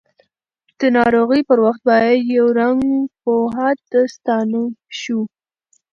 د 0.79 0.81
ناروغۍ 0.97 1.41
پر 1.49 1.59
وخت 1.65 1.81
باید 1.89 2.19
یؤ 2.35 2.47
رنځ 2.59 2.85
پوه 3.23 3.67
ته 3.89 3.99
ستانه 4.15 4.61
شوو! 4.99 5.21